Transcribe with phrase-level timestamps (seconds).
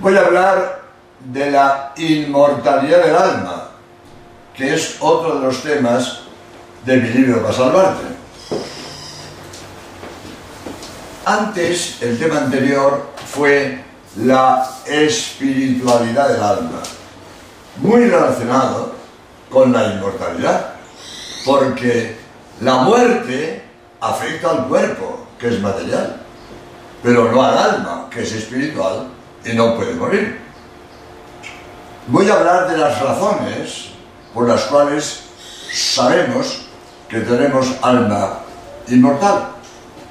[0.00, 0.82] Voy a hablar
[1.20, 3.68] de la inmortalidad del alma,
[4.54, 6.22] que es otro de los temas
[6.84, 8.04] de mi libro para salvarte.
[11.24, 13.84] Antes, el tema anterior fue
[14.16, 16.82] la espiritualidad del alma,
[17.76, 18.94] muy relacionado
[19.48, 20.74] con la inmortalidad,
[21.46, 22.18] porque
[22.60, 23.62] la muerte
[24.00, 26.20] afecta al cuerpo, que es material,
[27.02, 29.13] pero no al alma, que es espiritual
[29.44, 30.40] y no puede morir.
[32.06, 33.90] Voy a hablar de las razones
[34.32, 35.22] por las cuales
[35.72, 36.66] sabemos
[37.08, 38.40] que tenemos alma
[38.88, 39.48] inmortal.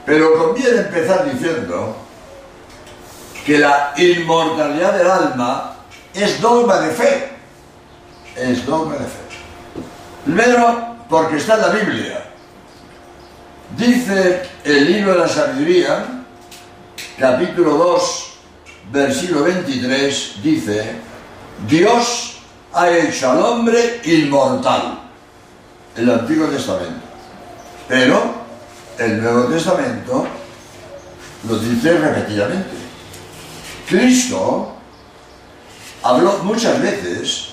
[0.06, 1.96] Pero conviene empezar diciendo
[3.46, 5.76] que la inmortalidad del alma
[6.14, 7.30] es dogma de fe.
[8.36, 9.23] Es dogma de fe.
[10.26, 12.26] Primero, porque está en la Biblia.
[13.78, 16.06] Dice el libro de la sabiduría,
[17.18, 18.33] capítulo 2,
[18.92, 20.95] versículo 23, dice,
[21.67, 22.39] Dios
[22.73, 25.00] ha hecho al hombre inmortal.
[25.95, 27.06] El Antiguo Testamento.
[27.88, 28.34] Pero
[28.98, 30.25] el Nuevo Testamento
[31.48, 32.72] lo dice repetidamente.
[33.88, 34.73] Cristo
[36.02, 37.50] habló muchas veces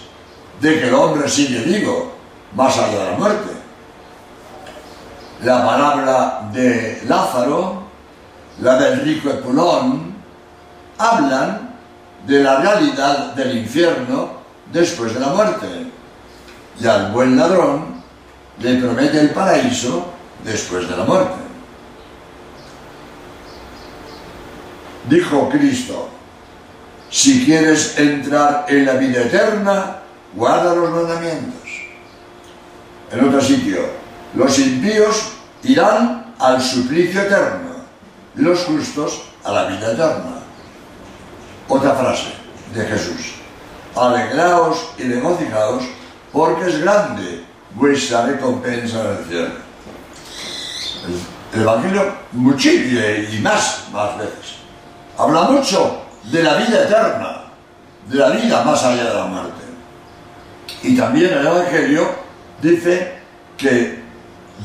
[0.61, 2.12] de que el hombre sigue vivo
[2.55, 3.50] más allá de la muerte.
[5.44, 7.83] La palabra de Lázaro,
[8.61, 10.09] la del rico Epulón,
[11.01, 11.70] hablan
[12.27, 15.67] de la realidad del infierno después de la muerte.
[16.79, 18.03] Y al buen ladrón
[18.61, 20.12] le promete el paraíso
[20.45, 21.41] después de la muerte.
[25.09, 26.09] Dijo Cristo,
[27.11, 29.97] si quieres entrar en la vida eterna,
[30.34, 31.69] guarda los mandamientos.
[33.11, 33.81] En otro sitio,
[34.34, 35.33] los impíos
[35.65, 37.71] irán al suplicio eterno,
[38.37, 40.39] los justos a la vida eterna.
[41.70, 42.34] Otra frase
[42.74, 43.36] de Jesús,
[43.96, 45.84] alegraos y regocijaos,
[46.32, 47.44] porque es grande
[47.75, 49.70] vuestra recompensa en el cielo
[51.53, 53.00] el Evangelio muchísimo
[53.32, 54.56] y más, más veces.
[55.19, 57.44] Habla mucho de la vida eterna,
[58.06, 59.60] de la vida más allá de la muerte.
[60.82, 62.09] Y también el Evangelio
[62.62, 63.19] dice
[63.56, 64.03] que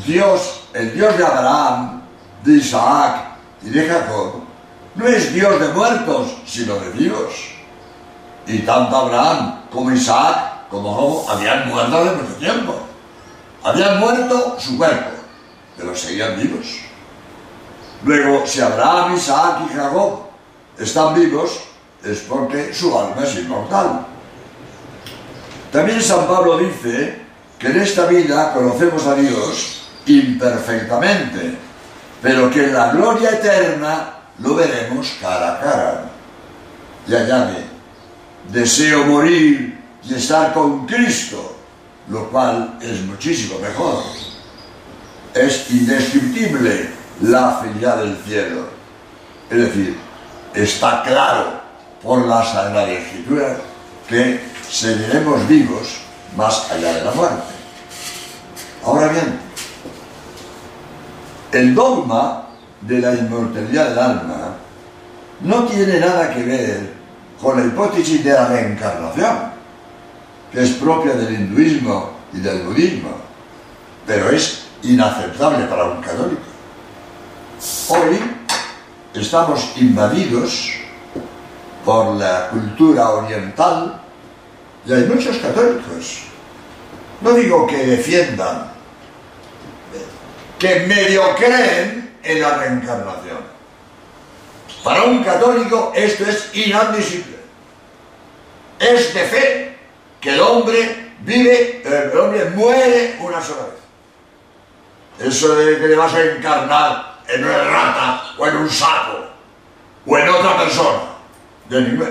[0.05, 2.01] Dios, el Dios de Abraham,
[2.43, 3.25] de Isaac
[3.63, 4.43] y de Jacob,
[4.95, 7.33] no es Dios de muertos, sino de vivos.
[8.47, 12.75] Y tanto Abraham como Isaac como Job habían muerto de mucho tiempo.
[13.63, 15.15] Habían muerto su cuerpo
[15.77, 16.79] pero seguían vivos.
[18.03, 20.21] Luego, si Abraham, Isaac y Jacob
[20.77, 21.59] están vivos,
[22.03, 24.05] es porque su alma es inmortal.
[25.71, 27.21] También San Pablo dice
[27.57, 31.57] que en esta vida conocemos a Dios imperfectamente,
[32.21, 36.09] pero que en la gloria eterna lo veremos cara a cara.
[37.07, 37.65] Y añade,
[38.51, 41.55] deseo morir y estar con Cristo,
[42.09, 44.03] lo cual es muchísimo mejor
[45.35, 46.89] es indescriptible
[47.21, 48.67] la felicidad del cielo.
[49.49, 49.97] Es decir,
[50.53, 51.61] está claro
[52.01, 53.57] por la Sagrada Escritura
[54.07, 55.97] que seguiremos vivos
[56.37, 57.43] más allá de la muerte.
[58.83, 59.39] Ahora bien,
[61.51, 62.44] el dogma
[62.87, 64.55] de la inmortalidad del alma
[65.41, 66.93] no tiene nada que ver
[67.41, 69.51] con la hipótesis de la reencarnación,
[70.51, 73.09] que es propia del hinduismo y del budismo,
[74.05, 76.41] pero es inaceptable para un católico.
[77.89, 78.19] Hoy
[79.13, 80.73] estamos invadidos
[81.83, 84.01] por la cultura oriental
[84.85, 86.23] y hay muchos católicos.
[87.21, 88.71] No digo que defiendan,
[90.59, 93.55] que medio creen en la reencarnación.
[94.83, 97.37] Para un católico esto es inadmisible.
[98.79, 99.77] Es de fe
[100.19, 105.27] que el hombre vive, el hombre muere una sola vez.
[105.27, 109.25] Eso de que le vas a encarnar en una rata o en un saco
[110.05, 111.15] o en otra persona.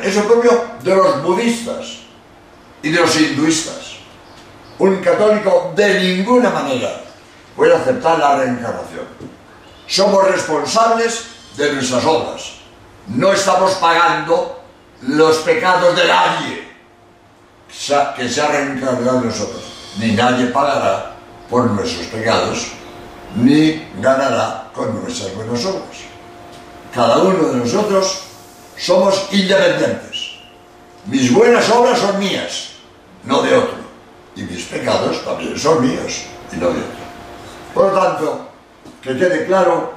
[0.03, 1.99] Eso es propio de los budistas
[2.83, 3.97] y de los hinduistas.
[4.79, 7.03] Un católico de ninguna manera
[7.55, 9.34] puede aceptar la reencarnación.
[9.87, 11.25] Somos responsables
[11.57, 12.55] de nuestras obras.
[13.09, 14.61] No estamos pagando
[15.03, 16.69] los pecados de nadie
[18.17, 19.63] que se ha reencarnado en nosotros.
[19.99, 21.17] Ni nadie pagará
[21.51, 22.73] por nuestros pecados
[23.37, 25.97] ni ganará con nuestras buenas obras.
[26.95, 28.23] Cada uno de nosotros
[28.77, 30.35] somos independientes.
[31.07, 32.71] Mis buenas obras son mías,
[33.25, 33.85] no de otro.
[34.37, 36.23] Y mis pecados también son míos
[36.53, 37.05] y no de otro.
[37.75, 38.49] Por lo tanto,
[39.05, 39.93] que quede claro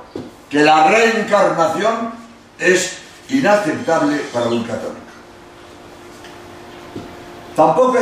[0.49, 2.11] que la reencarnación
[2.59, 2.97] es
[3.29, 5.01] inaceptable para un católico.
[7.55, 7.97] Tampoco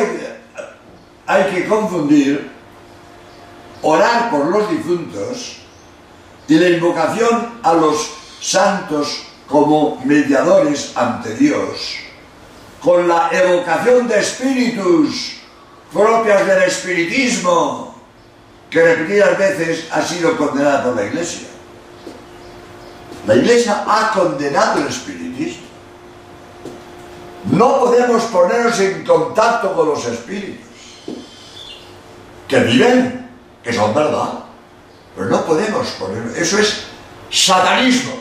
[1.27, 2.51] hay, que confundir
[3.83, 5.57] orar por los difuntos
[6.47, 8.11] y la invocación a los
[8.41, 11.95] santos como mediadores ante Dios,
[12.81, 15.37] con la evocación de espíritus
[15.93, 17.84] propias del espiritismo,
[18.69, 21.47] que repetidas veces ha sido condenada por la Iglesia.
[23.27, 25.65] La Iglesia ha condenado el espiritismo.
[27.45, 30.65] No podemos ponernos en contacto con los espíritus
[32.47, 33.29] que viven,
[33.63, 34.45] que son verdad,
[35.15, 36.35] pero no podemos ponernos.
[36.35, 36.85] Eso es
[37.29, 38.13] satanismo.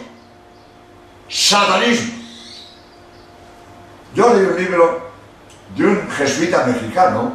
[1.29, 2.15] Satanismo.
[4.15, 5.11] Yo leí un libro
[5.77, 7.33] de un jesuita mexicano,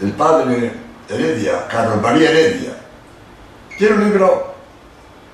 [0.00, 2.72] el padre Heredia, Carlos María Heredia.
[3.76, 4.54] Tiene un libro,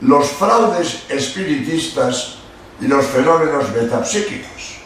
[0.00, 2.36] Los fraudes espiritistas
[2.80, 4.76] y los fenómenos metapsíquicos.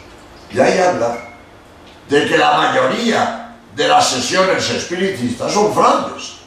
[0.51, 1.17] Y ahí habla
[2.07, 6.39] de que la mayoría de las sesiones espiritistas son fraudes.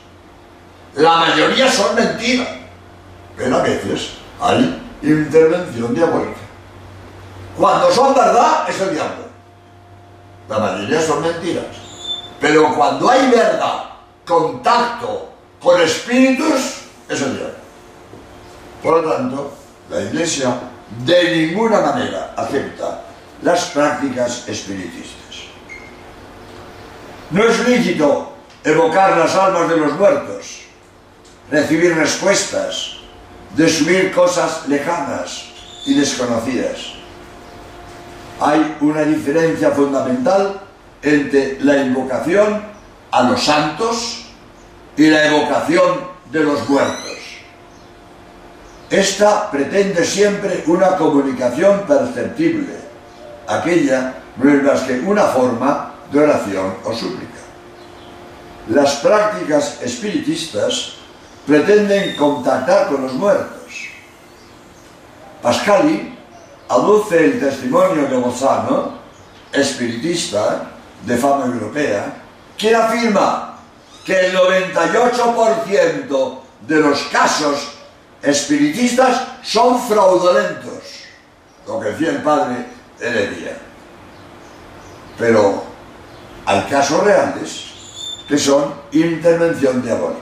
[0.94, 2.48] La mayoría son mentiras.
[3.36, 4.10] Pero a veces
[4.40, 6.40] hay intervención diabólica.
[7.56, 9.26] Cuando son verdad, es el diablo.
[10.48, 11.66] La mayoría son mentiras.
[12.40, 13.91] Pero cuando hay verdad,
[14.32, 15.28] contacto
[15.60, 17.50] con espíritus, es diablo.
[18.82, 19.52] Por lo tanto,
[19.90, 20.54] la Iglesia
[21.04, 23.02] de ninguna manera acepta
[23.42, 25.48] las prácticas espiritistas.
[27.30, 28.32] No es lícito
[28.64, 30.62] evocar las almas de los muertos,
[31.50, 32.96] recibir respuestas,
[33.54, 35.44] desubir cosas lejanas
[35.84, 36.94] y desconocidas.
[38.40, 40.60] Hay una diferencia fundamental
[41.02, 42.62] entre la invocación
[43.10, 44.21] a los santos
[44.96, 46.00] y la evocación
[46.30, 47.18] de los muertos.
[48.90, 52.76] Esta pretende siempre una comunicación perceptible,
[53.48, 57.32] aquella no es más que una forma de oración o súplica.
[58.68, 60.94] Las prácticas espiritistas
[61.46, 63.88] pretenden contactar con los muertos.
[65.42, 66.16] Pascali
[66.68, 68.98] aduce el testimonio de Bozano,
[69.52, 70.70] espiritista
[71.04, 72.14] de fama europea,
[72.56, 73.51] quien afirma
[74.04, 77.72] que el 98% de los casos
[78.22, 81.04] espiritistas son fraudulentos,
[81.66, 82.66] lo que decía el padre
[83.00, 83.56] día.
[85.18, 85.64] Pero
[86.46, 87.66] hay casos reales
[88.28, 90.20] que son intervención diabólica.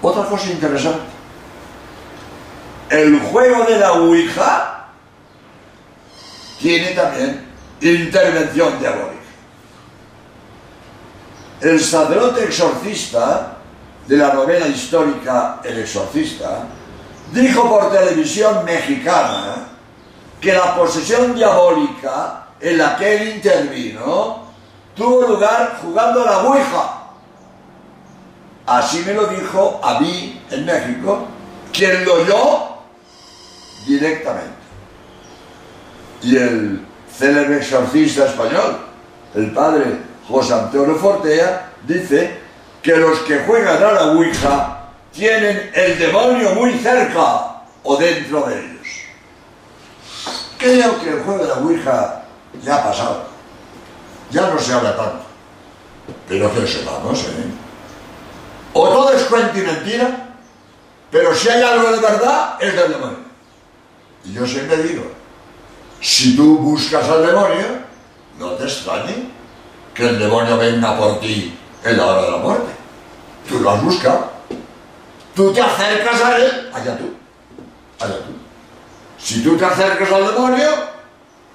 [0.00, 1.12] Otra cosa interesante.
[2.90, 4.88] El juego de la Ouija
[6.60, 7.46] tiene también
[7.80, 9.21] intervención diabólica.
[11.62, 13.58] El sacerdote exorcista
[14.08, 16.64] de la novela histórica El exorcista
[17.32, 19.68] dijo por televisión mexicana
[20.40, 24.42] que la posesión diabólica en la que él intervino
[24.96, 27.02] tuvo lugar jugando a la Ouija.
[28.66, 31.26] Así me lo dijo a mí en México,
[31.72, 32.68] quien lo oyó
[33.86, 34.50] directamente.
[36.22, 36.86] Y el
[37.16, 38.78] célebre exorcista español,
[39.34, 42.38] el padre José Antonio Fortea, dice
[42.82, 48.58] que los que juegan a la Ouija tienen el demonio muy cerca o dentro de
[48.58, 48.88] ellos.
[50.58, 52.24] Creo que el juego de la Ouija
[52.62, 53.24] ya ha pasado.
[54.30, 55.24] Ya no se habla tanto.
[56.28, 57.50] Pero que sepamos, ¿eh?
[58.72, 60.34] O todo es cuento y mentira,
[61.10, 63.18] pero si hay algo de verdad, es del demonio.
[64.24, 65.04] Y yo siempre digo,
[66.00, 67.66] si tú buscas al demonio,
[68.38, 69.30] no te extrañe
[69.94, 72.72] que el demonio venga por ti en la hora de la muerte.
[73.48, 74.30] Tú lo has buscado.
[75.34, 77.14] Tú te acercas a él, allá tú.
[78.00, 78.32] Allá tú.
[79.18, 80.68] Si tú te acercas al demonio,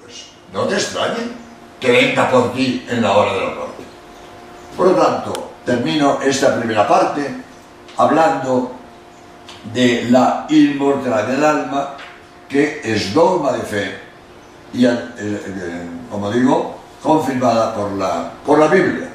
[0.02, 1.32] pues no te extrañe
[1.80, 3.84] que venga por ti en la hora de la muerte.
[4.76, 7.42] Por lo tanto, termino esta primera parte
[7.96, 8.72] hablando
[9.72, 11.96] de la inmortalidad del alma,
[12.48, 14.08] que es dogma de fe
[14.72, 19.08] y, eh, eh, como digo, confirmada por la, por la Biblia.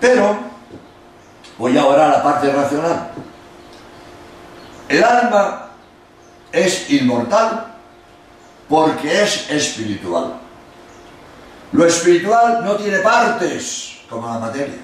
[0.00, 0.36] Pero
[1.58, 3.10] voy ahora a la parte racional.
[4.88, 5.70] El alma
[6.52, 7.74] es inmortal
[8.68, 10.34] porque es espiritual.
[11.72, 14.78] Lo espiritual no tiene partes como la materia.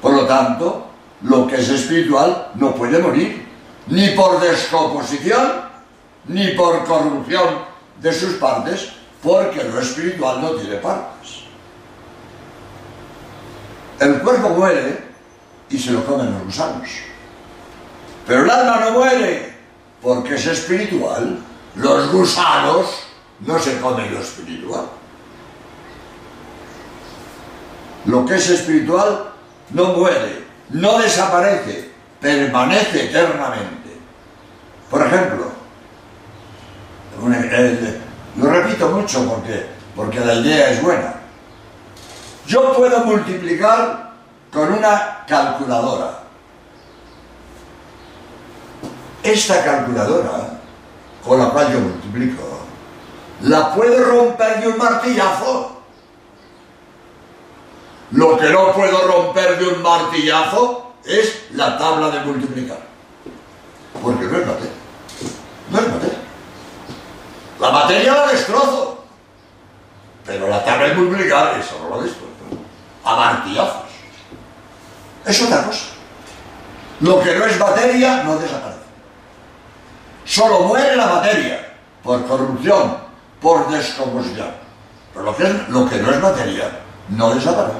[0.00, 0.86] Por lo tanto,
[1.22, 3.46] lo que es espiritual no puede morir,
[3.88, 5.62] ni por descomposición,
[6.26, 7.64] ni por corrupción
[8.00, 11.44] de sus partes, porque lo espiritual no tiene partes.
[14.00, 15.08] El cuerpo muere
[15.68, 16.88] y se lo comen los gusanos.
[18.26, 19.54] Pero el alma no muere
[20.00, 21.38] porque es espiritual.
[21.74, 22.86] Los gusanos
[23.40, 24.86] no se comen lo espiritual.
[28.04, 29.32] Lo que es espiritual
[29.70, 33.98] no muere, no desaparece, permanece eternamente.
[34.90, 35.52] Por ejemplo,
[38.38, 39.66] lo repito mucho porque,
[39.96, 41.14] porque la idea es buena.
[42.46, 44.12] Yo puedo multiplicar
[44.52, 46.22] con una calculadora.
[49.22, 50.60] Esta calculadora,
[51.26, 52.42] con la cual yo multiplico,
[53.42, 55.82] la puedo romper de un martillazo.
[58.12, 62.78] Lo que no puedo romper de un martillazo es la tabla de multiplicar.
[64.00, 64.72] Porque no es materia.
[65.70, 66.27] No es materia.
[67.60, 69.04] La materia la destrozo.
[70.24, 72.28] Pero la tabla de multiplicar, eso no lo destrozo.
[73.04, 73.88] A martillazos.
[75.24, 75.86] Es otra cosa.
[77.00, 78.78] Lo que no es materia no desaparece.
[80.24, 82.98] Solo muere la materia por corrupción,
[83.40, 84.50] por descomposición.
[85.12, 86.70] Pero lo que, es, lo que no es materia
[87.08, 87.78] no desaparece.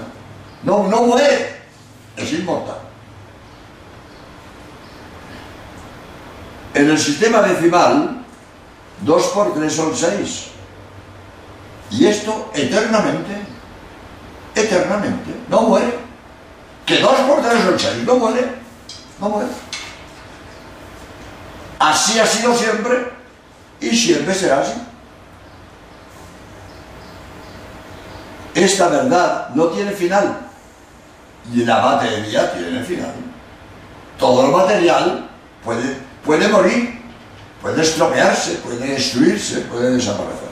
[0.63, 1.63] No, no muere.
[2.17, 2.79] Es inmortal.
[6.75, 8.18] En el sistema decimal,
[9.03, 10.47] 2 por 3 son 6.
[11.91, 13.35] Y esto eternamente,
[14.55, 15.99] eternamente, no muere.
[16.85, 18.55] Que 2 por 3 son 6, no muere,
[19.21, 19.51] no muere.
[21.79, 23.13] Así ha sido siempre
[23.81, 24.75] y siempre será así.
[28.55, 30.49] Esta verdad no tiene final
[31.55, 33.15] y la materia tiene final.
[34.19, 35.31] Todo lo material
[35.65, 36.98] puede, puede morir,
[37.61, 40.49] puede estropearse, puede destruirse, puede desaparecer.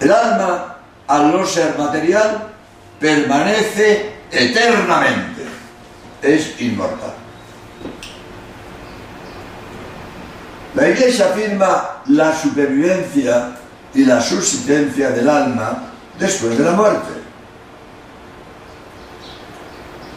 [0.00, 2.48] El alma, al no ser material,
[2.98, 5.44] permanece eternamente,
[6.22, 7.14] es inmortal.
[10.74, 13.56] La Iglesia afirma la supervivencia
[13.92, 17.20] y la subsistencia del alma después de la muerte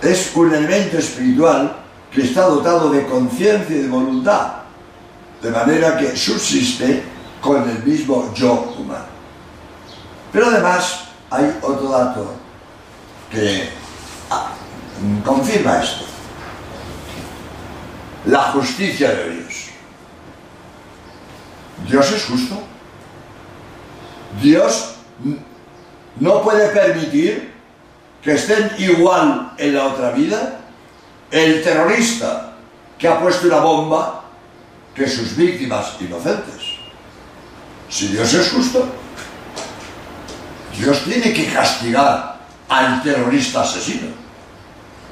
[0.04, 1.83] es un elemento espiritual
[2.14, 4.54] que está dotado de conciencia y de voluntad,
[5.42, 7.04] de manera que subsiste
[7.42, 9.06] con el mismo yo humano.
[10.32, 12.36] Pero además hay otro dato
[13.32, 13.70] que
[14.30, 14.52] ah,
[15.26, 16.06] confirma esto.
[18.26, 19.70] La justicia de Dios.
[21.90, 22.64] Dios es justo.
[24.42, 24.96] Dios
[26.20, 27.54] no puede permitir
[28.22, 30.62] que estén igual en la otra vida,
[31.34, 32.54] el terrorista
[33.00, 34.24] que ha puesto una bomba
[34.94, 36.78] que sus víctimas inocentes.
[37.90, 38.88] Si Dios es justo,
[40.78, 42.38] Dios tiene que castigar
[42.70, 44.10] al terrorista asesino.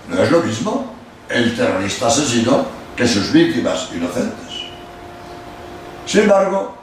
[0.09, 0.93] ¿No es lo mismo
[1.27, 4.61] el terrorista asesino que sus víctimas inocentes?
[6.05, 6.77] Sin embargo,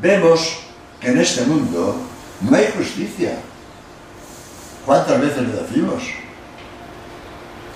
[0.00, 0.58] vemos
[1.00, 2.00] que en este mundo
[2.40, 3.38] no hay justicia.
[4.84, 6.02] ¿Cuántas veces le decimos?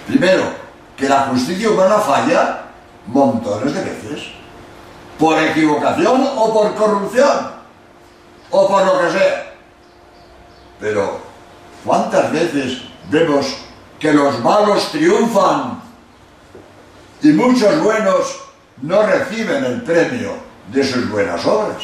[0.09, 0.66] Primero,
[0.97, 2.67] que la justicia humana falla
[3.07, 4.29] montones de veces.
[5.19, 7.50] Por equivocación o por corrupción.
[8.50, 9.55] O por lo que sea.
[10.81, 11.21] Pero,
[11.85, 13.57] ¿cuántas veces vemos
[13.99, 15.81] que los malos triunfan
[17.23, 18.41] y muchos buenos
[18.83, 20.33] no reciben el premio
[20.71, 21.83] de sus buenas obras?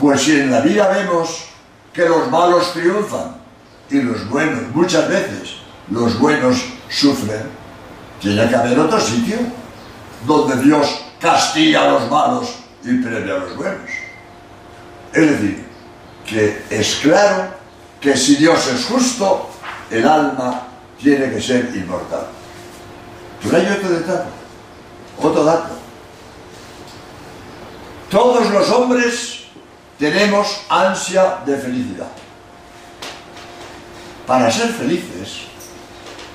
[0.00, 1.44] Pues si en la vida vemos
[1.92, 3.36] que los malos triunfan
[3.88, 5.56] y los buenos, muchas veces
[5.90, 7.48] los buenos sufren,
[8.20, 9.38] tiene que haber otro sitio
[10.26, 13.90] donde Dios castiga a los malos y premia a los buenos.
[15.12, 15.64] Es decir,
[16.24, 17.48] que es claro
[18.00, 19.50] que si Dios es justo,
[19.90, 20.62] el alma
[21.00, 22.26] tiene que ser inmortal.
[23.42, 24.30] Pero hay otro detalle,
[25.18, 25.76] otro dato.
[28.10, 29.44] Todos los hombres
[29.98, 32.08] tenemos ansia de felicidad
[34.26, 35.45] para ser felices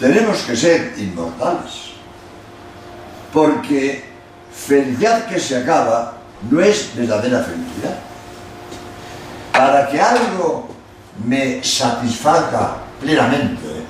[0.02, 1.92] tenemos que ser inmortales.
[3.32, 4.04] Porque
[4.52, 6.18] felicidad que se acaba
[6.50, 8.00] no es verdadera felicidad.
[9.54, 10.70] Para que algo
[11.24, 13.84] me satisfaga plenamente,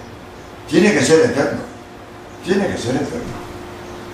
[0.69, 1.61] tiene que ser eterno.
[2.43, 3.41] Tiene que ser eterno.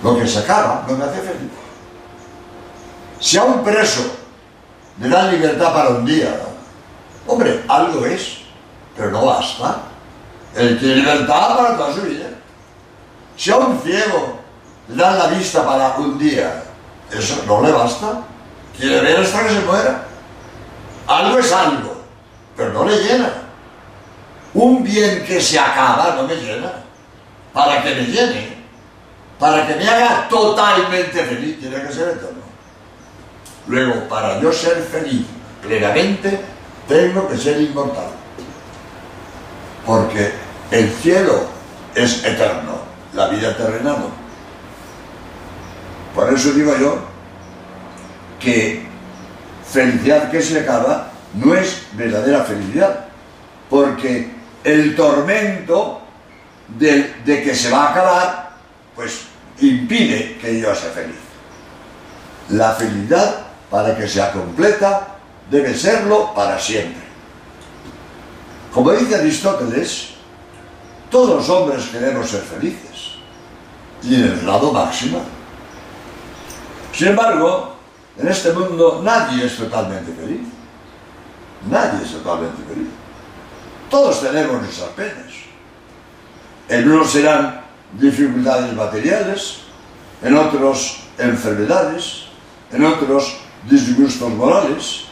[0.02, 1.50] Lo que se acaba no me hace feliz.
[3.18, 4.02] Si a un preso
[5.00, 6.32] le dan libertad para un día,
[7.26, 8.38] hombre, algo es
[8.96, 9.87] pero no basta.
[10.58, 12.26] Él tiene libertad para toda su vida.
[13.36, 14.40] Si a un ciego
[14.88, 16.64] le dan la vista para un día,
[17.12, 18.22] eso no le basta.
[18.76, 20.04] Quiere ver hasta que se muera.
[21.06, 22.02] Algo es algo,
[22.56, 23.32] pero no le llena.
[24.54, 26.72] Un bien que se acaba no me llena.
[27.52, 28.58] Para que me llene,
[29.38, 32.42] para que me haga totalmente feliz, tiene que ser eterno.
[33.68, 35.24] Luego, para yo ser feliz
[35.62, 36.40] plenamente,
[36.88, 38.10] tengo que ser inmortal.
[39.86, 41.46] porque el cielo
[41.94, 42.80] es eterno,
[43.14, 44.10] la vida terrena no.
[46.14, 46.98] Por eso digo yo
[48.40, 48.86] que
[49.70, 53.06] felicidad que se acaba no es verdadera felicidad,
[53.68, 54.30] porque
[54.64, 56.00] el tormento
[56.78, 58.50] de, de que se va a acabar,
[58.94, 59.20] pues
[59.60, 61.16] impide que yo sea feliz.
[62.50, 65.16] La felicidad, para que sea completa,
[65.50, 67.02] debe serlo para siempre.
[68.72, 70.17] Como dice Aristóteles,
[71.10, 73.16] todos los hombres queremos ser felices,
[74.02, 75.22] y en el grado máximo.
[76.92, 77.76] Sin embargo,
[78.18, 80.40] en este mundo nadie es totalmente feliz.
[81.68, 82.88] Nadie es totalmente feliz.
[83.90, 85.32] Todos tenemos nuestras penas.
[86.68, 87.62] En unos serán
[87.92, 89.60] dificultades materiales,
[90.22, 92.24] en otros enfermedades,
[92.70, 93.36] en otros
[93.68, 95.04] disgustos morales,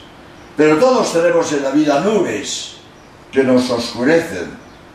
[0.56, 2.76] pero todos tenemos en la vida nubes
[3.32, 4.50] que nos oscurecen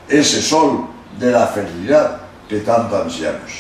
[0.08, 0.88] ese sol
[1.20, 3.52] de la felicidad que tanto ansiamos.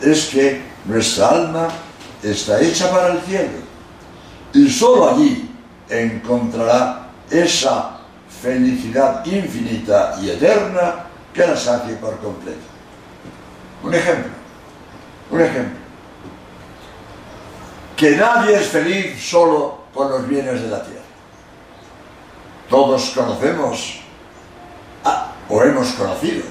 [0.00, 1.68] Es que nuestra alma
[2.22, 3.66] está hecha para el cielo
[4.52, 5.50] y sólo allí
[5.88, 7.98] encontrará esa
[8.40, 12.58] felicidad infinita y eterna que la sacie por completo.
[13.82, 14.32] Un ejemplo,
[15.30, 15.78] un ejemplo.
[17.96, 21.02] Que nadie es feliz solo con los bienes de la tierra.
[22.68, 24.00] Todos conocemos,
[25.48, 26.44] o hemos conocido,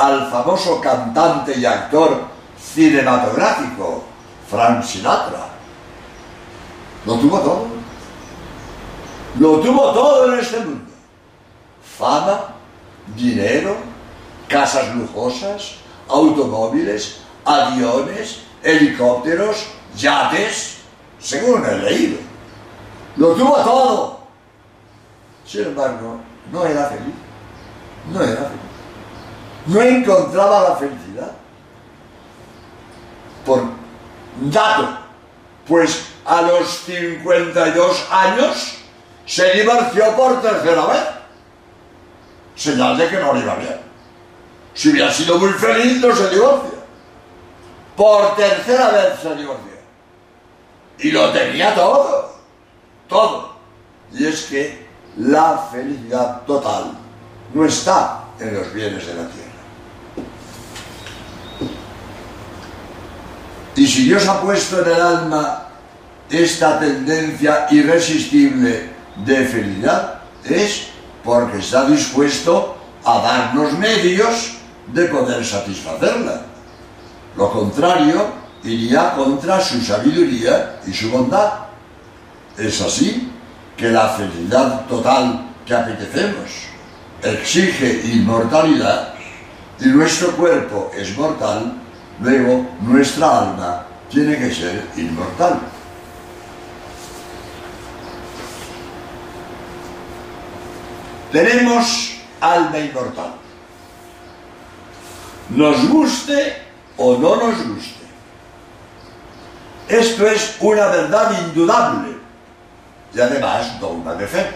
[0.00, 2.22] al famoso cantante y actor
[2.58, 4.02] cinematográfico
[4.48, 5.46] Frank Sinatra.
[7.04, 7.66] Lo tuvo todo.
[9.38, 10.90] Lo tuvo todo en este mundo.
[11.98, 12.54] Fama,
[13.14, 13.76] dinero,
[14.48, 15.74] casas lujosas,
[16.08, 19.66] automóviles, aviones, helicópteros,
[19.96, 20.78] yates,
[21.18, 22.18] según he leído.
[23.16, 24.20] Lo tuvo todo.
[25.44, 27.14] Sin embargo, no era feliz.
[28.10, 28.69] No era feliz.
[29.70, 31.30] No encontraba la felicidad.
[33.46, 33.62] Por
[34.40, 34.98] dato,
[35.66, 38.78] pues a los 52 años
[39.26, 41.02] se divorció por tercera vez.
[42.56, 43.80] Señal de que no le iba bien.
[44.74, 46.78] Si hubiera sido muy feliz, no se divorcia.
[47.96, 49.70] Por tercera vez se divorció.
[50.98, 52.34] Y lo tenía todo.
[53.08, 53.54] Todo.
[54.12, 56.92] Y es que la felicidad total
[57.54, 59.49] no está en los bienes de la tierra.
[63.76, 65.68] Y si Dios ha puesto en el alma
[66.28, 68.90] esta tendencia irresistible
[69.24, 70.88] de felicidad, es
[71.24, 74.56] porque está dispuesto a darnos medios
[74.92, 76.42] de poder satisfacerla.
[77.36, 81.52] Lo contrario iría contra su sabiduría y su bondad.
[82.58, 83.30] Es así
[83.76, 86.50] que la felicidad total que apetecemos
[87.22, 89.14] exige inmortalidad
[89.80, 91.74] y nuestro cuerpo es mortal,
[92.20, 95.60] luego nuestra alma tiene que ser inmortal.
[101.32, 103.40] Tenemos alma inmortal
[105.50, 106.62] nos guste
[106.96, 108.00] o no nos guste.
[109.88, 112.16] Esto es una verdad indudable
[113.12, 114.46] y además dogma de fe.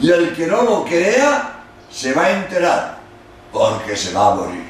[0.00, 1.56] Y el que no lo crea
[1.90, 2.98] se va a enterar
[3.52, 4.69] porque se va a morir.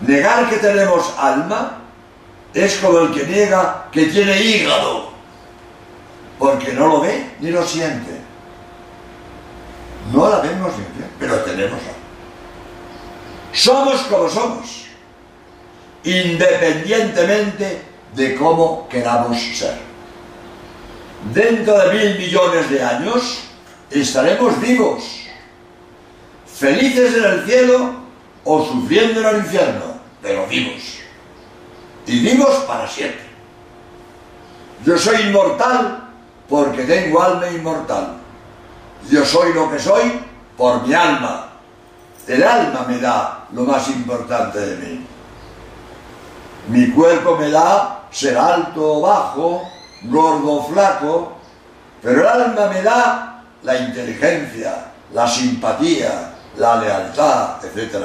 [0.00, 1.78] Negar que tenemos alma
[2.52, 5.14] es como el que niega que tiene hígado
[6.38, 8.20] porque no lo ve ni lo siente.
[10.12, 10.84] No la vemos ni
[11.18, 11.92] pero tenemos alma.
[13.52, 14.86] Somos como somos,
[16.02, 17.82] independientemente
[18.14, 19.78] de cómo queramos ser.
[21.32, 23.44] Dentro de mil millones de años
[23.90, 25.20] estaremos vivos,
[26.46, 28.03] felices en el cielo
[28.44, 30.98] o sufriendo en el infierno, pero vivos.
[32.06, 33.24] Y vivos para siempre.
[34.84, 36.08] Yo soy inmortal
[36.48, 38.16] porque tengo alma inmortal.
[39.10, 40.20] Yo soy lo que soy
[40.56, 41.50] por mi alma,
[42.26, 45.06] el alma me da lo más importante de mí.
[46.68, 49.62] Mi cuerpo me da ser alto o bajo,
[50.04, 51.32] gordo o flaco,
[52.02, 57.96] pero el alma me da la inteligencia, la simpatía, la lealtad, etc.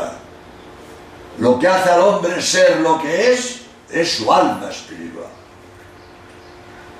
[1.39, 5.27] Lo que hace al hombre ser lo que es es su alma espiritual.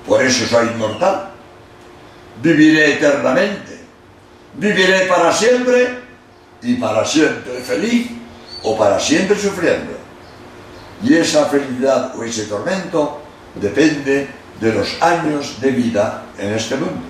[0.07, 1.31] Por eso soy inmortal.
[2.41, 3.79] Viviré eternamente.
[4.55, 5.99] Viviré para siempre
[6.61, 8.11] y para siempre feliz
[8.63, 9.91] o para siempre sufriendo.
[11.03, 13.21] Y esa felicidad o ese tormento
[13.55, 14.27] depende
[14.59, 17.01] de los años de vida en este mundo.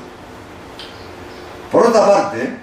[1.71, 2.57] Por otra parte,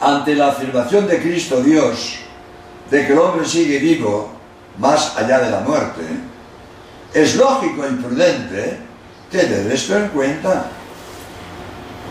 [0.00, 2.20] ante la afirmación de Cristo Dios
[2.90, 4.30] de que el hombre sigue vivo
[4.78, 6.02] más allá de la muerte,
[7.12, 8.78] es lógico y prudente
[9.30, 10.66] tener esto en cuenta.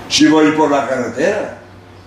[0.07, 1.57] Si voy por la carretera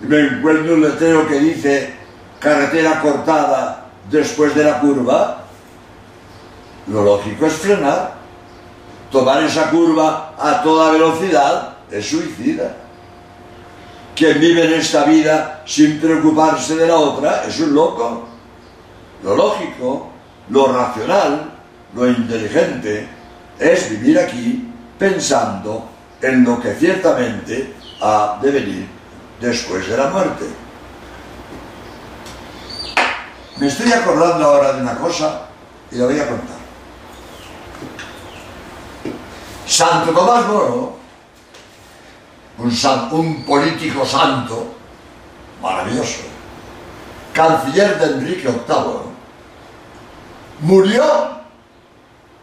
[0.01, 1.93] y me encuentro un letrero que dice
[2.39, 5.43] carretera cortada después de la curva,
[6.87, 8.23] lo lógico es frenar.
[9.11, 12.75] Tomar esa curva a toda velocidad es suicida.
[14.15, 18.32] Quien vive en esta vida sin preocuparse de la otra es un loco.
[19.23, 20.11] Lo lógico,
[20.49, 21.51] lo racional,
[21.95, 23.07] lo inteligente
[23.57, 25.89] es vivir aquí pensando
[26.21, 28.87] en lo que ciertamente ha de venir
[29.39, 30.45] después de la muerte.
[33.57, 35.45] Me estoy acordando ahora de una cosa
[35.91, 36.57] y la voy a contar.
[39.65, 40.97] Santo Tomás Moro,
[42.57, 44.75] un, político santo,
[45.61, 46.21] maravilloso,
[47.33, 49.12] canciller de Enrique VIII,
[50.63, 51.03] murió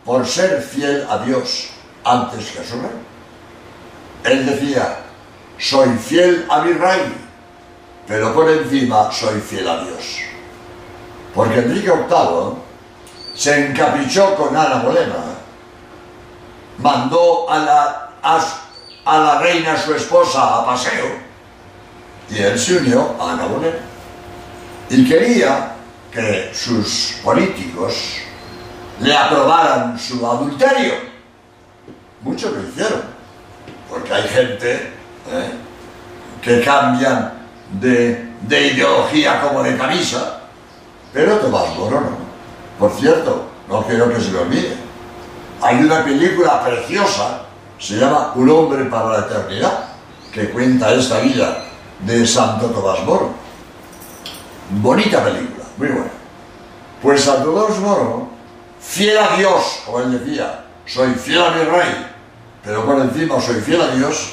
[0.04, 1.68] por ser fiel a Dios
[2.04, 2.90] antes que a su rey.
[4.24, 4.98] Él decía,
[5.58, 7.14] soy fiel a mi rey,
[8.06, 10.20] pero por encima soy fiel a Dios.
[11.34, 12.56] Porque Enrique VIII
[13.34, 15.24] se encaprichó con Ana Bolena,
[16.78, 21.06] mandó a la, a, la reina, su esposa, a paseo,
[22.28, 23.78] y él se unió a Ana Bolena.
[24.90, 25.76] Y quería
[26.12, 28.18] que sus políticos
[29.00, 30.94] le aprobaran su adulterio.
[32.22, 33.02] Muchos lo hicieron,
[33.88, 35.50] porque hay gente ¿eh?
[36.42, 37.32] que cambian
[37.80, 40.40] de, ideología como de camisa,
[41.12, 42.30] pero Tomás Moro no.
[42.78, 44.76] Por cierto, no quiero que se lo olvide.
[45.62, 47.42] Hay una película preciosa,
[47.78, 49.84] se llama Un hombre para la eternidad,
[50.32, 51.64] que cuenta esta vida
[52.00, 53.32] de Santo Tomás Moro.
[54.70, 55.49] Bonita película,
[55.80, 56.10] muy buena.
[57.02, 58.28] Pues Santo Tomás Moro
[58.78, 62.06] fiel a Dios, como él decía, soy fiel a mi rey,
[62.62, 64.32] pero por encima soy fiel a Dios,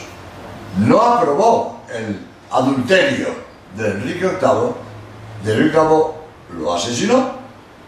[0.79, 2.19] no aprobó el
[2.51, 3.29] adulterio
[3.77, 4.73] de Enrique VIII,
[5.43, 7.31] de Enrique VIII lo asesinó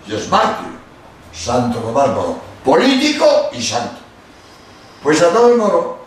[0.07, 0.79] y es mártir,
[1.33, 3.99] Santo Tomás Moro, político y santo.
[5.03, 5.99] Pues todo el Moro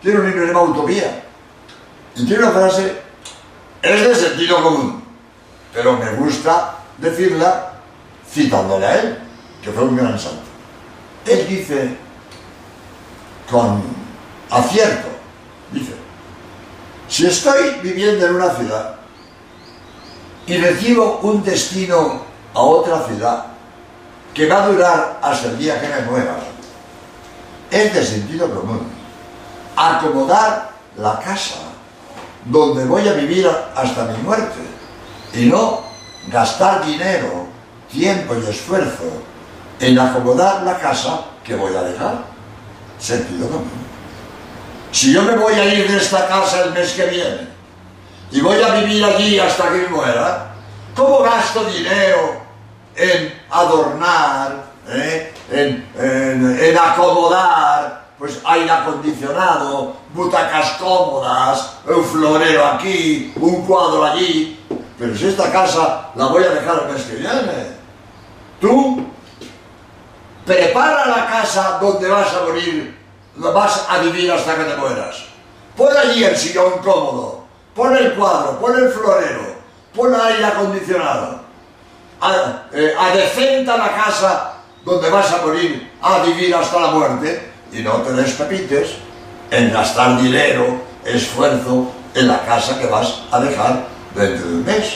[0.00, 1.24] tiene un libro llamado Utopía
[2.14, 3.02] y tiene una frase,
[3.82, 5.02] es de sentido común,
[5.72, 7.72] pero me gusta decirla
[8.30, 9.18] citándole a él
[9.62, 10.42] que fue un gran santo.
[11.26, 11.96] Él dice,
[13.50, 13.82] con
[14.50, 15.08] acierto,
[15.72, 15.94] dice,
[17.08, 18.96] si estoy viviendo en una ciudad
[20.46, 22.22] y recibo un destino
[22.54, 23.46] a otra ciudad
[24.32, 26.38] que va a durar hasta el día que me muera,
[27.70, 28.80] es de sentido común
[29.76, 31.56] acomodar la casa
[32.44, 34.58] donde voy a vivir hasta mi muerte
[35.34, 35.89] y no
[36.28, 37.46] gastar dinero,
[37.90, 39.04] tiempo y esfuerzo
[39.80, 42.24] en acomodar la casa que voy a dejar.
[42.98, 43.90] Sentido común.
[44.92, 47.48] Si yo me voy a ir de esta casa el mes que viene
[48.30, 50.52] y voy a vivir allí hasta que muera,
[50.94, 52.42] ¿cómo gasto dinero
[52.96, 55.32] en adornar, eh?
[55.50, 64.58] en, acomodar, pues aire acondicionado, butacas cómodas, un florero aquí, un cuadro allí?
[65.00, 67.66] Pero si esta casa la voy a dejar el mes
[68.60, 69.02] tú
[70.44, 72.98] prepara la casa donde vas a morir,
[73.36, 75.24] vas a vivir hasta que te mueras.
[75.74, 79.54] Pon allí el sillón cómodo, pon el cuadro, pon el florero,
[79.94, 81.40] pon aire acondicionado.
[82.74, 84.52] Eh, adecenta la casa
[84.84, 88.96] donde vas a morir a vivir hasta la muerte y no te despepites
[89.50, 94.94] en gastar dinero, esfuerzo en la casa que vas a dejar dentro de un mes.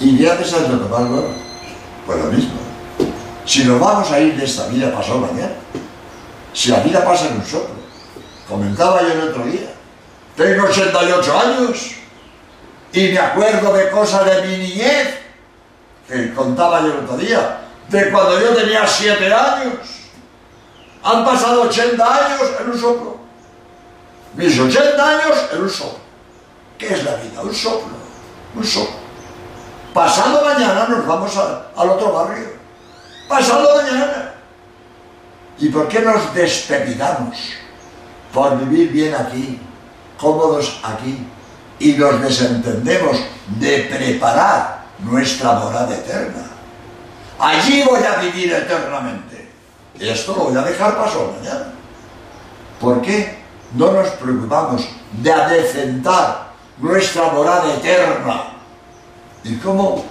[0.00, 0.88] Y ya te sabes lo
[2.06, 2.66] Pues lo mismo.
[3.44, 5.54] Si nos vamos a ir de esta vida pasado mañana,
[6.52, 7.76] si la vida pasa en un soplo,
[8.48, 9.72] comentaba yo el otro día,
[10.36, 11.92] tengo 88 años
[12.92, 15.18] y me acuerdo de cosas de mi niñez,
[16.08, 19.74] que contaba yo el otro día, de cuando yo tenía 7 años.
[21.02, 23.16] Han pasado 80 años en un soplo.
[24.34, 26.00] Mis 80 años en un soplo.
[26.76, 27.42] ¿Qué es la vida?
[27.42, 28.05] Un soplo.
[29.92, 32.56] Pasado mañana nos vamos al otro barrio
[33.28, 34.34] pasado mañana.
[35.58, 37.36] ¿Y por qué nos despedidamos?
[38.32, 39.58] Por vivir bien aquí,
[40.18, 41.26] cómodos aquí,
[41.78, 43.18] y nos desentendemos
[43.58, 46.50] de preparar nuestra morada eterna.
[47.38, 49.50] Allí voy a vivir eternamente.
[49.98, 51.72] Esto lo voy a dejar pasado mañana.
[52.80, 53.38] ¿Por qué
[53.74, 56.45] no nos preocupamos de adecentar
[56.78, 58.56] nuestra morada eterna
[59.46, 60.04] ¿Y cómo,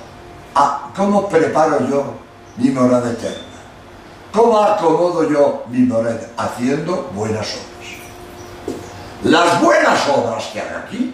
[0.95, 2.13] cómo preparo yo
[2.56, 3.43] mi morada eterna?
[4.32, 6.30] ¿Cómo acomodo yo mi morada?
[6.38, 8.75] Haciendo buenas obras.
[9.23, 11.13] Las buenas obras que hago aquí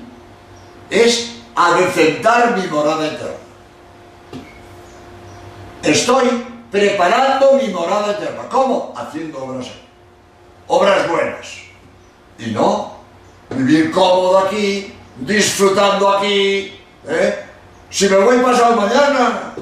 [0.90, 3.36] es adecentar mi morada eterna.
[5.82, 8.44] Estoy preparando mi morada eterna.
[8.52, 8.94] ¿Cómo?
[8.96, 9.68] Haciendo obras,
[10.68, 11.48] obras buenas.
[12.38, 12.98] Y no
[13.50, 16.80] vivir cómodo aquí, disfrutando aquí.
[17.08, 17.46] ¿eh?
[17.90, 19.54] Si me voy pasado mañana,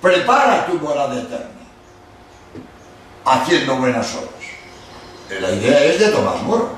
[0.00, 1.48] prepara tu morada eterna.
[3.24, 5.40] Haciendo buenas obras.
[5.40, 6.70] La idea es de Tomás Moro.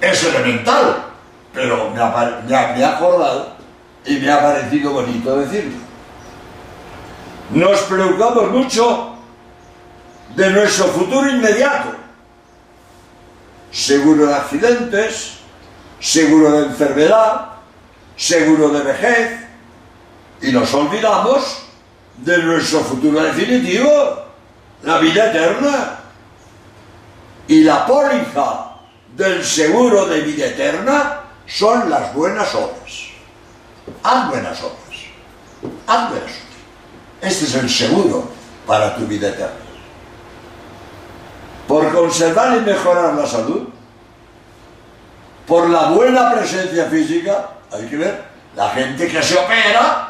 [0.00, 1.04] Es elemental,
[1.52, 3.54] pero me ha, me ha acordado
[4.04, 5.78] y me ha parecido bonito decirlo.
[7.50, 9.14] Nos preocupamos mucho
[10.34, 11.90] de nuestro futuro inmediato.
[13.70, 15.33] Seguro de accidentes,
[16.04, 17.46] seguro de enfermedad,
[18.14, 19.40] seguro de vejez,
[20.42, 21.62] y nos olvidamos
[22.18, 23.88] de nuestro futuro definitivo,
[24.82, 26.00] la vida eterna.
[27.48, 28.72] Y la póliza
[29.16, 33.08] del seguro de vida eterna son las buenas obras.
[34.02, 35.00] Haz buenas obras.
[35.86, 36.38] Haz buenas obras.
[37.22, 38.28] Este es el seguro
[38.66, 39.56] para tu vida eterna.
[41.66, 43.68] Por conservar y mejorar la salud,
[45.46, 48.24] por la buena presencia física, hay que ver,
[48.56, 50.08] la gente que se opera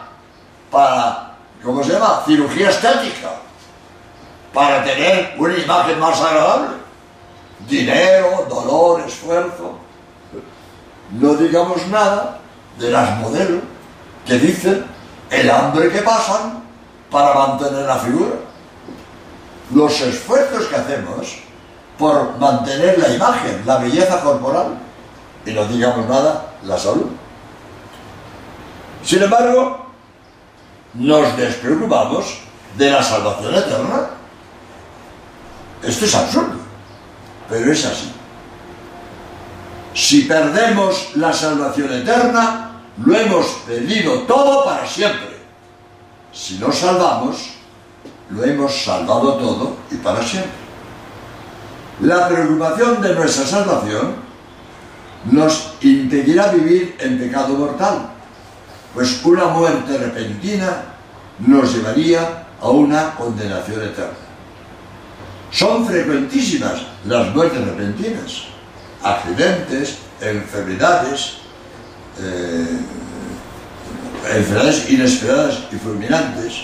[0.71, 2.23] para, ¿cómo se llama?
[2.27, 3.31] Cirugía estética,
[4.53, 6.77] para tener una imagen más agradable.
[7.69, 9.79] Dinero, dolor, esfuerzo.
[11.11, 12.39] No digamos nada
[12.79, 13.63] de las modelos
[14.27, 14.85] que dicen
[15.31, 16.63] el hambre que pasan
[17.11, 18.35] para mantener la figura.
[19.75, 21.39] Los esfuerzos que hacemos
[21.99, 24.79] por mantener la imagen, la belleza corporal,
[25.47, 27.07] y no digamos nada, la salud.
[29.03, 29.87] Sin embargo,
[30.95, 32.39] nos despreocupamos
[32.77, 34.11] de la salvación eterna.
[35.83, 36.57] Esto es absurdo,
[37.49, 38.13] pero es así.
[39.93, 45.35] Si perdemos la salvación eterna, lo hemos perdido todo para siempre.
[46.33, 47.51] Si nos salvamos,
[48.31, 50.65] lo hemos salvado todo y para siempre.
[52.01, 54.24] La preocupación de nuestra salvación
[55.31, 58.11] nos impedirá vivir en pecado mortal,
[58.93, 60.85] pues una muerte repentina
[61.39, 64.25] nos llevaría a una condenación eterna.
[65.51, 68.45] Son frecuentísimas las muertes repentinas,
[69.03, 71.39] accidentes, enfermedades,
[72.21, 72.79] eh,
[74.37, 76.55] enfermedades inesperadas y fulminantes.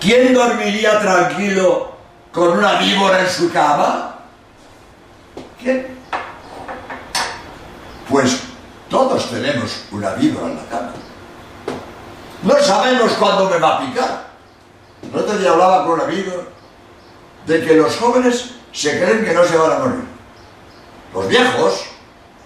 [0.00, 1.94] ¿Quién dormiría tranquilo
[2.32, 4.16] con una víbora en su cama?
[5.62, 5.86] ¿Quién?
[8.08, 8.40] Pues
[8.88, 10.92] todos tenemos una víbora en la cama.
[12.42, 14.26] No sabemos cuándo me va a picar.
[15.12, 16.44] No te hablaba con un amigo
[17.46, 20.04] de que los jóvenes se creen que no se van a morir.
[21.14, 21.84] Los viejos,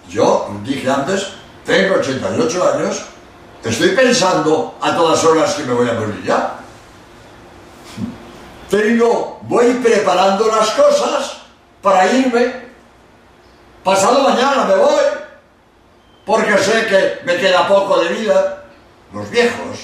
[0.07, 1.33] yo dije antes,
[1.65, 3.05] tengo 88 años
[3.63, 6.55] Estoy pensando a todas horas que me voy a morir ya.
[8.69, 11.37] Tengo, voy preparando las cosas
[11.81, 12.69] para irme.
[13.83, 15.03] Pasado mañana me voy,
[16.29, 18.65] porque sé que me queda poco de vida.
[19.11, 19.79] Los viejos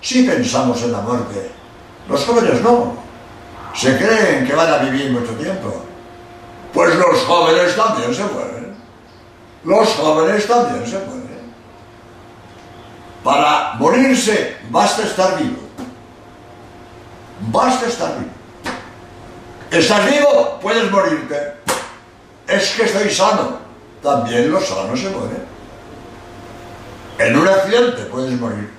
[0.00, 1.50] sí pensamos en la muerte,
[2.08, 2.96] los jóvenes no.
[3.74, 5.84] Se creen que van a vivir mucho tiempo.
[6.72, 8.74] Pues los jóvenes también se mueren.
[9.64, 11.52] Los jóvenes también se mueren.
[13.22, 15.60] Para morirse basta estar vivo.
[17.50, 18.30] Basta estar vivo.
[19.70, 20.58] ¿Estás vivo?
[20.62, 21.56] Puedes morirte.
[22.48, 23.58] Es que estoy sano.
[24.02, 25.51] También los sanos se mueren.
[27.26, 28.70] En un accidente puedes morir.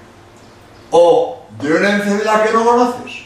[0.92, 3.24] O de una enfermedad que no conoces.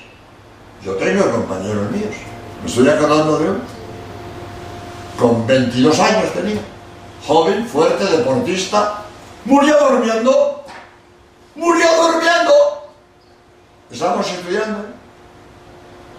[0.84, 2.16] Yo tengo compañeros míos.
[2.62, 3.60] Me estoy acordando de uno.
[5.20, 6.62] Con 22 años tenía.
[7.26, 9.04] Joven, fuerte, deportista.
[9.46, 10.58] Murió durmiendo
[11.58, 12.54] murió durmiendo.
[13.92, 14.86] Estábamos estudiando.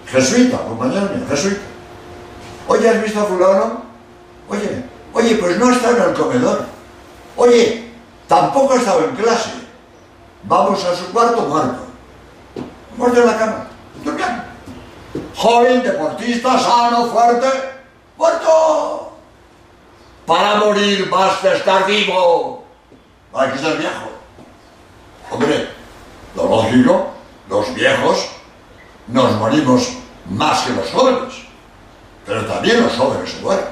[0.07, 1.61] Jesuita, compañero mío, jesuita.
[2.67, 3.83] Oye, ¿has visto a fulano?
[4.49, 6.65] Oye, oye, pues no estado en el comedor.
[7.37, 7.88] Oye,
[8.29, 9.51] tampoco ha estado en clase.
[10.45, 11.79] Vamos a su cuarto muerto.
[12.97, 13.65] Muerto en la cama.
[15.35, 17.49] Joven, deportista, sano, fuerte,
[18.17, 19.13] muerto.
[20.27, 22.65] Para morir basta estar vivo.
[23.33, 24.11] Hay que ser viejo.
[25.31, 25.69] Hombre,
[26.35, 27.11] lo lógico,
[27.49, 28.29] los viejos
[29.09, 29.89] nos morimos
[30.31, 31.35] más que los jóvenes,
[32.27, 33.65] pero también los jóvenes se mueren.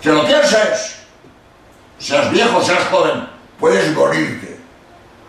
[0.00, 0.97] Que lo pienses,
[1.98, 4.58] seas viejo, seas joven, puedes morirte.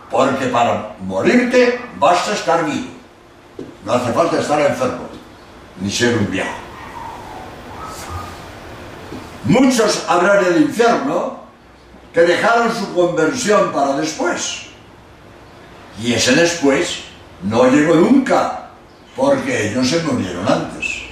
[0.09, 2.87] porque para morirte basta estar vivo.
[3.85, 5.07] No hace falta estar enfermo,
[5.79, 6.49] ni ser un viejo.
[9.45, 11.39] Muchos habrán del infierno
[12.13, 14.67] que dejaron su conversión para después.
[16.01, 17.01] Y ese después
[17.43, 18.69] no llegó nunca,
[19.15, 21.03] porque ellos se murieron antes.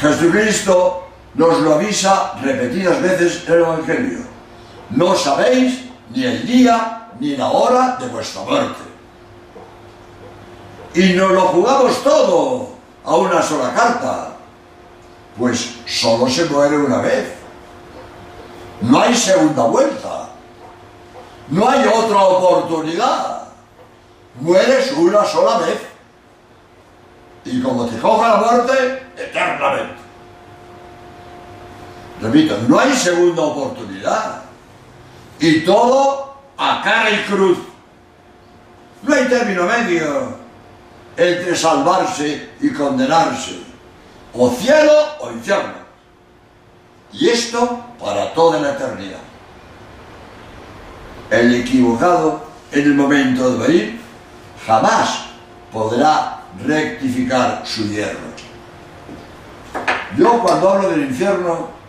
[0.00, 4.18] Jesucristo nos lo avisa repetidas veces el Evangelio.
[4.90, 8.80] No sabéis ni el día ni la hora de vuestra muerte.
[10.94, 12.70] Y nos lo jugamos todo
[13.04, 14.32] a una sola carta,
[15.38, 17.34] pues solo se muere una vez.
[18.80, 20.30] No hay segunda vuelta.
[21.48, 23.42] No hay otra oportunidad.
[24.40, 25.80] Mueres una sola vez.
[27.44, 29.99] Y como te coja la muerte, eternamente.
[32.20, 34.42] Repito, no hay segunda oportunidad.
[35.38, 37.58] Y todo a cara y cruz.
[39.02, 40.34] No hay término medio
[41.16, 43.60] entre salvarse y condenarse.
[44.34, 45.80] O cielo o infierno.
[47.12, 49.18] Y esto para toda la eternidad.
[51.30, 54.00] El equivocado en el momento de morir
[54.66, 55.26] jamás
[55.72, 58.30] podrá rectificar su hierro.
[60.16, 61.79] Yo cuando hablo del infierno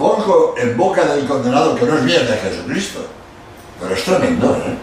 [0.00, 3.06] pongo en boca del condenado que no es bien de Jesucristo,
[3.78, 4.74] pero es tremendo, ¿eh?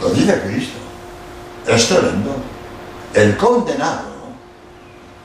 [0.00, 0.78] Lo dice Cristo.
[1.68, 2.34] Es tremendo.
[3.14, 4.10] El condenado,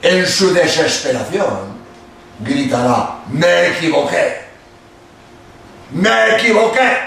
[0.01, 1.75] en su desesperación,
[2.39, 4.45] gritará, me equivoqué.
[5.91, 6.97] Me equivoqué.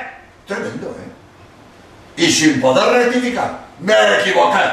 [0.44, 2.22] Tremendo, ¿eh?
[2.22, 4.64] Y sin poder rectificar, me equivoqué.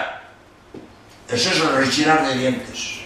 [1.30, 3.02] Eso es el rechinar de dientes.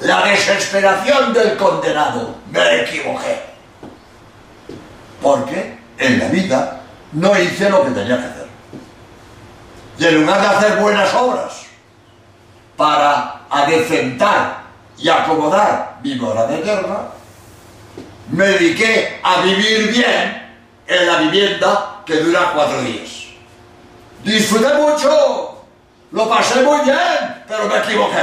[0.00, 3.47] La desesperación del condenado, me equivoqué.
[5.22, 6.80] Porque en la vida
[7.12, 8.48] no hice lo que tenía que hacer.
[9.98, 11.66] Y en lugar de hacer buenas obras
[12.76, 14.62] para adecentar
[14.96, 16.98] y acomodar mi morada eterna,
[18.30, 20.48] me dediqué a vivir bien
[20.86, 23.24] en la vivienda que dura cuatro días.
[24.22, 25.64] Disfruté mucho,
[26.12, 28.22] lo pasé muy bien, pero me equivoqué.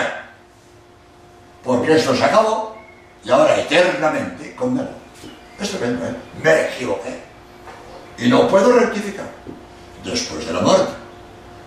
[1.64, 2.76] Porque esto se acabó
[3.24, 5.05] y ahora eternamente condenado.
[5.60, 6.16] Esto que ¿eh?
[6.44, 7.20] me equivoqué.
[8.18, 9.26] Y no puedo rectificar.
[10.04, 10.94] Después de la muerte.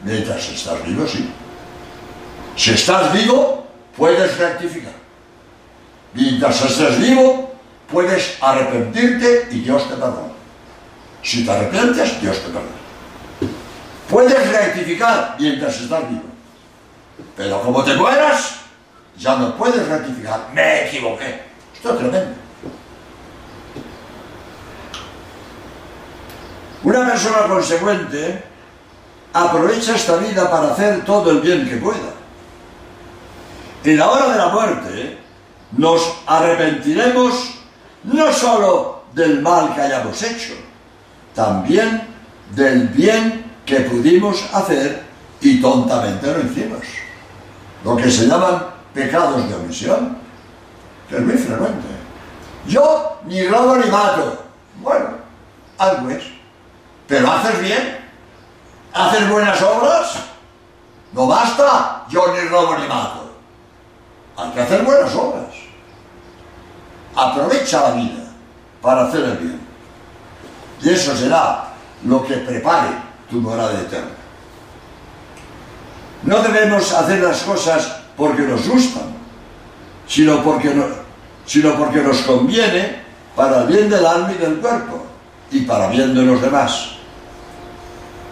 [0.02, 1.28] Mientras estás vivo, sí.
[2.56, 4.92] Si estás vivo, puedes rectificar.
[6.14, 7.52] Mientras estés vivo,
[7.90, 10.32] puedes arrepentirte y Dios te perdona.
[11.22, 12.78] Si te arrepientes, Dios te perdona.
[14.08, 16.22] Puedes rectificar mientras estás vivo.
[17.36, 18.56] Pero como te mueras,
[19.16, 20.48] ya no puedes rectificar.
[20.52, 21.42] Me equivoqué.
[21.74, 22.47] Esto es tremendo.
[26.84, 28.42] Una persona consecuente
[29.32, 32.14] aprovecha esta vida para hacer todo el bien que pueda.
[33.84, 35.18] En la hora de la muerte
[35.72, 37.54] nos arrepentiremos
[38.04, 40.54] no sólo del mal que hayamos hecho,
[41.34, 42.02] también
[42.54, 45.02] del bien que pudimos hacer
[45.40, 46.80] y tontamente lo hicimos.
[47.84, 50.16] Lo que se llaman pecados de omisión,
[51.08, 51.86] que es muy frecuente.
[52.66, 54.44] Yo ni robo ni mato.
[54.80, 55.08] Bueno,
[55.78, 56.37] algo es.
[57.08, 57.98] Pero haces bien,
[58.92, 60.14] haces buenas obras,
[61.12, 63.32] no basta yo ni robo ni mato.
[64.36, 65.54] Hay que hacer buenas obras.
[67.16, 68.24] Aprovecha la vida
[68.82, 69.60] para hacer el bien.
[70.82, 71.64] Y eso será
[72.04, 72.90] lo que prepare
[73.28, 74.10] tu morada eterna.
[76.22, 79.14] No debemos hacer las cosas porque nos gustan,
[80.06, 80.84] sino porque, no,
[81.46, 83.02] sino porque nos conviene
[83.34, 85.06] para el bien del alma y del cuerpo
[85.50, 86.97] y para el bien de los demás.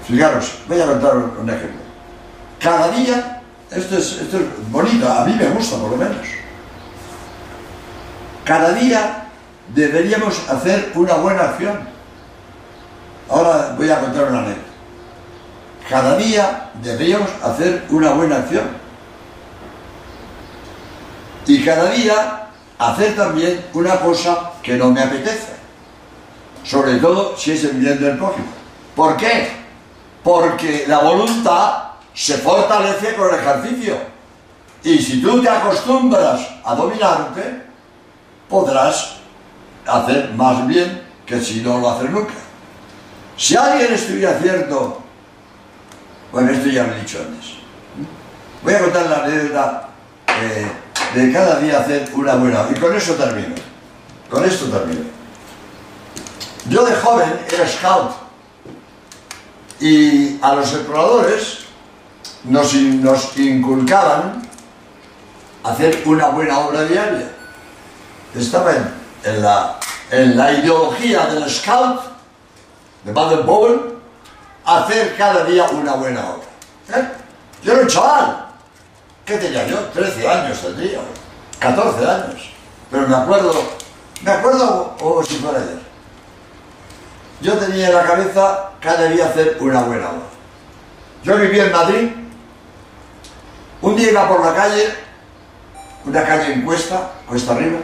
[0.07, 1.81] Fijaros, voy a contar un ejemplo.
[2.61, 6.27] Cada día, esto es, esto es bonito, a mí me gusta por lo menos.
[8.45, 9.27] Cada día
[9.75, 11.79] deberíamos hacer una buena acción.
[13.29, 14.67] Ahora voy a contar una anécdota.
[15.89, 18.69] Cada día deberíamos hacer una buena acción.
[21.47, 22.49] Y cada día
[22.79, 25.55] hacer también una cosa que no me apetece.
[26.65, 28.47] Sobre todo si es el bien del prójimo.
[28.95, 29.66] ¿Por qué?
[30.27, 33.97] Porque la voluntad se fortalece con el ejercicio.
[34.83, 37.63] Y si tú te acostumbras a dominarte,
[38.49, 39.19] podrás
[39.87, 42.35] hacer más bien que si no lo haces nunca.
[43.37, 45.01] Si alguien estuviera cierto,
[46.33, 47.53] bueno, esto ya lo he dicho antes.
[48.65, 49.89] Voy a contar la anécdota
[50.43, 50.73] eh,
[51.15, 52.67] de cada día hacer una buena.
[52.69, 53.55] Y con eso termino.
[54.29, 55.03] Con esto termino.
[56.69, 58.26] Yo de joven era scout
[59.81, 61.67] Y a los exploradores
[62.45, 62.75] nos,
[63.37, 64.43] inculcaban
[65.65, 67.31] hacer una buena obra diaria.
[68.35, 68.73] Estaba
[69.25, 69.79] en, la,
[70.11, 72.01] en la ideología del scout
[73.05, 73.97] de Baden-Powell
[74.65, 76.47] hacer cada día una buena obra.
[76.99, 77.09] ¿Eh?
[77.63, 78.47] Yo era un chaval.
[79.25, 79.79] ¿Qué tenía yo?
[79.93, 81.01] 13 años tendría,
[81.59, 82.51] 14 años.
[82.91, 83.55] Pero me acuerdo,
[84.23, 85.86] me acuerdo como si fuera ayer.
[87.41, 90.27] Yo tenía en la cabeza cada día hacer una buena obra.
[91.23, 92.09] Yo vivía en Madrid,
[93.83, 94.95] un día iba por la calle,
[96.05, 97.81] una calle en cuesta, cuesta arriba,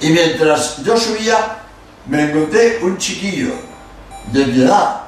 [0.00, 1.58] y mientras yo subía
[2.06, 3.52] me encontré un chiquillo
[4.32, 5.02] de mi edad,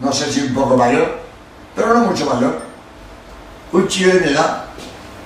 [0.00, 1.20] no sé si un poco mayor,
[1.74, 2.58] pero no mucho mayor,
[3.72, 4.64] un chico de mi edad,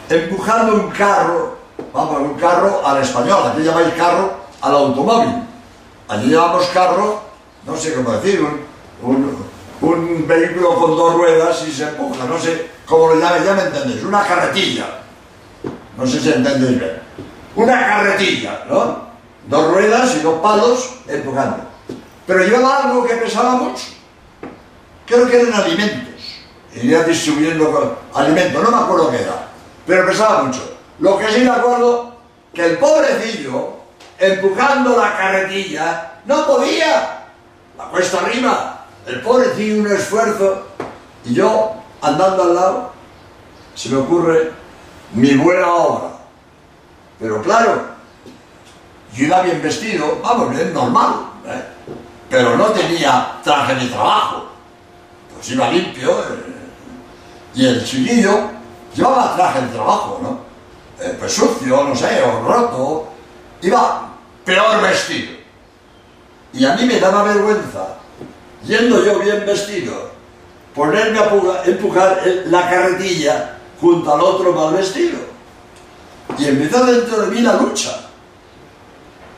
[0.09, 1.59] empujando un carro,
[1.93, 5.45] vamos, un carro al español, aquí llamáis carro al automóvil.
[6.09, 7.23] Allí llevamos carro,
[7.71, 8.41] no sé cómo decir,
[9.03, 9.45] un,
[9.81, 13.63] un, vehículo con dos ruedas y se empuja, no sé cómo lo llames, ya me
[13.63, 14.87] entendéis, una carretilla.
[15.97, 17.01] No sé si entendéis bien.
[17.57, 19.11] Una carretilla, ¿no?
[19.49, 21.59] Dos ruedas y dos palos empujando.
[22.27, 23.87] Pero llevaba algo que pesaba mucho.
[25.07, 26.11] Creo que eran alimentos
[26.75, 29.49] iría distribuyendo alimentos, no me acuerdo qué era,
[29.87, 30.77] pero pesaba mucho.
[30.99, 32.17] Lo que sí me acuerdo,
[32.55, 33.77] que el pobrecillo,
[34.19, 37.20] empujando la carretilla, no podía,
[37.81, 40.67] la cuesta arriba, el pobrecillo un esfuerzo,
[41.25, 41.73] y yo
[42.03, 42.93] andando al lado,
[43.75, 44.53] se me ocurre
[45.13, 46.11] mi buena obra.
[47.19, 47.83] Pero claro,
[49.15, 51.15] yo iba bien vestido, vamos, bien normal,
[51.47, 51.65] ¿eh?
[52.29, 54.49] pero no tenía traje de trabajo,
[55.35, 56.25] pues iba limpio, eh,
[57.55, 58.51] y el chiquillo
[58.95, 60.51] llevaba traje de trabajo, ¿no?
[61.05, 63.09] Eh, pues sucio, no sé, o roto,
[63.63, 64.11] iba
[64.45, 65.40] peor vestido.
[66.53, 67.97] Y a mí me daba vergüenza,
[68.65, 70.11] yendo yo bien vestido,
[70.75, 75.19] ponerme a empujar la carretilla junto al otro mal vestido.
[76.39, 78.09] Y empezó dentro de mí la lucha.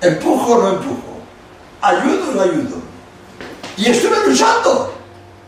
[0.01, 1.21] ¿Empujo o no empujo?
[1.81, 2.77] ¿Ayudo o no ayudo?
[3.77, 4.95] Y estuve luchando.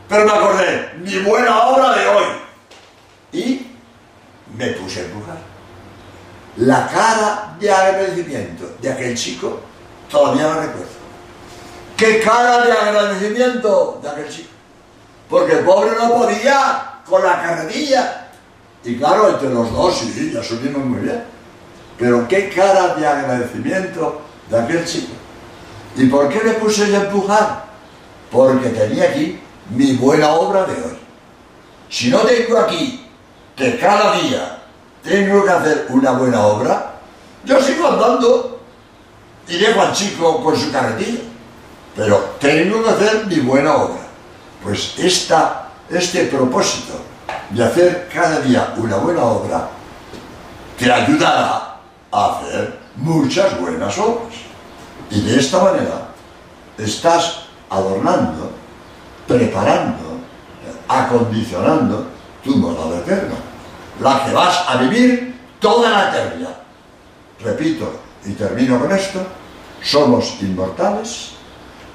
[0.08, 2.24] Pero me acordé, mi buena obra de hoy
[3.32, 3.66] y
[4.56, 5.38] me puse a empujar.
[6.58, 9.60] La cara de agradecimiento de aquel chico
[10.10, 10.93] todavía la recuerdo.
[11.96, 14.50] ¡Qué cara de agradecimiento de aquel chico!
[15.28, 18.28] Porque el pobre no podía con la carretilla.
[18.84, 21.24] Y claro, entre los dos, sí, ya subimos muy bien.
[21.98, 25.12] Pero qué cara de agradecimiento de aquel chico.
[25.96, 27.64] ¿Y por qué le puse a empujar?
[28.30, 29.40] Porque tenía aquí
[29.70, 30.98] mi buena obra de hoy.
[31.88, 33.06] Si no tengo aquí
[33.54, 34.58] que cada día
[35.02, 36.94] tengo que hacer una buena obra,
[37.44, 38.60] yo sigo andando
[39.46, 41.20] y dejo al chico con su carretilla,
[41.96, 44.00] pero tengo que hacer mi buena obra.
[44.62, 46.94] Pues esta, este propósito
[47.50, 49.68] de hacer cada día una buena obra
[50.78, 51.76] te ayudará
[52.10, 54.34] a hacer muchas buenas obras.
[55.10, 56.08] Y de esta manera
[56.78, 58.50] estás adornando,
[59.28, 60.18] preparando,
[60.88, 62.06] acondicionando
[62.42, 63.36] tu morada eterna,
[64.00, 66.56] la que vas a vivir toda la eternidad.
[67.40, 69.20] Repito y termino con esto,
[69.82, 71.33] somos inmortales,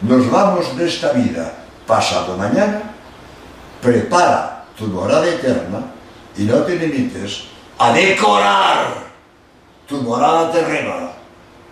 [0.02, 1.54] nos vamos de esta vida
[1.86, 2.82] pasado mañana,
[3.82, 5.80] prepara tu morada eterna
[6.38, 7.46] y no te limites
[7.78, 9.10] a decorar
[9.88, 11.12] tu morada terrena,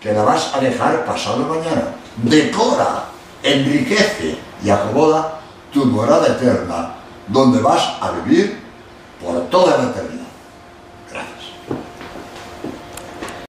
[0.02, 1.94] que la vas a dejar pasado mañana.
[2.18, 3.06] Decora,
[3.44, 5.40] enriquece y acomoda
[5.72, 6.96] tu morada eterna,
[7.28, 8.60] donde vas a vivir
[9.24, 10.17] por toda la eternidad.